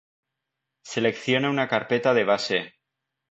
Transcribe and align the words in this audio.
seleccione 0.93 1.45
una 1.53 1.67
carpeta 1.75 2.11
de 2.21 2.27
base 2.31 2.57